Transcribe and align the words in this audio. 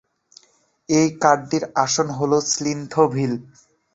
এর 0.89 1.07
কাউন্টি 1.21 1.57
আসন 1.83 2.07
হল 2.17 2.31
স্মিথভিল। 2.51 3.33